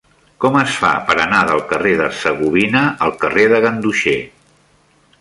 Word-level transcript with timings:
Com 0.45 0.55
es 0.61 0.77
fa 0.83 0.89
per 1.09 1.17
anar 1.25 1.41
del 1.51 1.61
carrer 1.73 1.93
d'Hercegovina 2.01 2.83
al 3.09 3.17
carrer 3.25 3.49
de 3.55 3.63
Ganduxer? 3.67 4.21